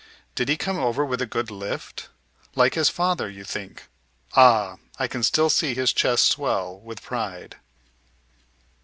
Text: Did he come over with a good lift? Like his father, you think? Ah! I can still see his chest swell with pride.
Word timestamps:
Did 0.33 0.49
he 0.49 0.57
come 0.57 0.79
over 0.79 1.05
with 1.05 1.21
a 1.21 1.27
good 1.27 1.51
lift? 1.51 2.09
Like 2.55 2.73
his 2.73 2.89
father, 2.89 3.29
you 3.29 3.43
think? 3.43 3.83
Ah! 4.35 4.77
I 4.97 5.07
can 5.07 5.21
still 5.21 5.51
see 5.51 5.75
his 5.75 5.93
chest 5.93 6.25
swell 6.25 6.79
with 6.79 7.03
pride. 7.03 7.57